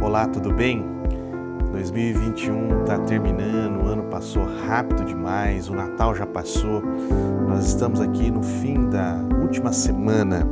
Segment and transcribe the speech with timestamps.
[0.00, 0.84] Olá, tudo bem?
[1.72, 6.82] 2021 está terminando, o ano passou rápido demais, o Natal já passou.
[7.48, 10.46] Nós estamos aqui no fim da última semana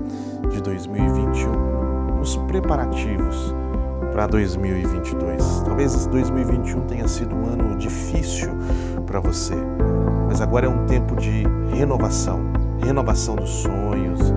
[0.51, 3.55] de 2021, nos preparativos
[4.13, 5.63] para 2022.
[5.65, 8.51] Talvez 2021 tenha sido um ano difícil
[9.07, 9.55] para você,
[10.27, 14.33] mas agora é um tempo de renovação renovação dos sonhos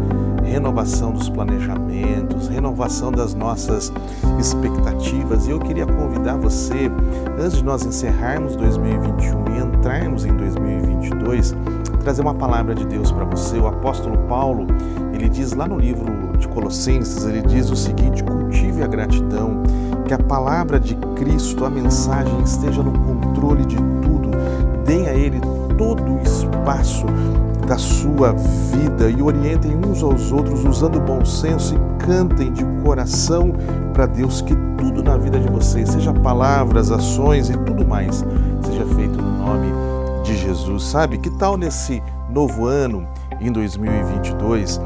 [0.60, 3.94] renovação dos planejamentos, renovação das nossas
[4.38, 5.48] expectativas.
[5.48, 6.91] E eu queria convidar você,
[7.40, 11.55] antes de nós encerrarmos 2021 e entrarmos em 2022,
[12.02, 13.58] trazer uma palavra de Deus para você.
[13.58, 14.67] O apóstolo Paulo,
[15.14, 19.64] ele diz lá no livro de Colossenses, ele diz o seguinte: cultive a gratidão,
[20.05, 24.30] que a palavra de Cristo, a mensagem esteja no controle de tudo.
[24.86, 25.39] Dê a ele
[25.78, 27.05] todo o espaço
[27.70, 33.53] da sua vida e orientem uns aos outros usando bom senso e cantem de coração
[33.94, 38.26] para Deus que tudo na vida de vocês, seja palavras, ações e tudo mais,
[38.66, 39.67] seja feito no nome
[40.23, 40.84] de Jesus.
[40.84, 41.20] Sabe?
[41.20, 43.08] Que tal nesse novo ano,
[43.39, 44.81] em 2022?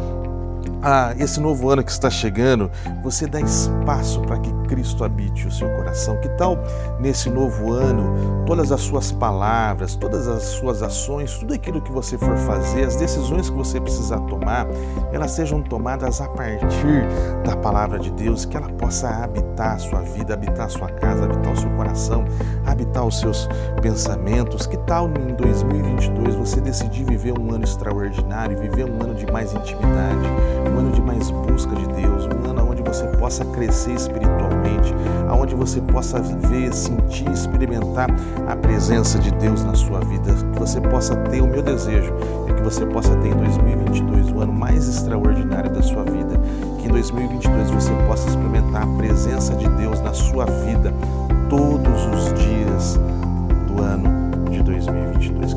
[0.83, 2.69] Ah, esse novo ano que está chegando,
[3.01, 6.19] você dá espaço para que Cristo habite o seu coração.
[6.19, 6.57] Que tal
[6.99, 12.17] nesse novo ano, todas as suas palavras, todas as suas ações, tudo aquilo que você
[12.17, 14.67] for fazer, as decisões que você precisar tomar,
[15.13, 17.07] elas sejam tomadas a partir
[17.45, 21.23] da palavra de Deus, que ela possa habitar a sua vida, habitar a sua casa,
[21.23, 22.25] habitar o seu coração,
[22.65, 23.47] habitar os seus
[23.81, 24.67] pensamentos.
[24.67, 26.42] Que tal em 2022 você
[26.73, 30.27] decidir viver um ano extraordinário, viver um ano de mais intimidade?
[30.73, 34.91] um ano de mais busca de Deus, um ano onde você possa crescer espiritualmente,
[35.29, 38.09] aonde você possa ver, sentir, experimentar
[38.47, 42.11] a presença de Deus na sua vida, que você possa ter o meu desejo
[42.47, 46.39] é que você possa ter em 2022 o ano mais extraordinário da sua vida,
[46.79, 50.91] que em 2022 você possa experimentar a presença de Deus na sua vida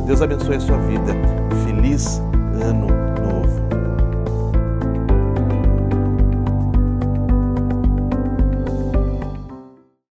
[0.06, 1.12] Deus abençoe a sua vida.
[1.64, 2.22] Feliz
[2.62, 2.95] ano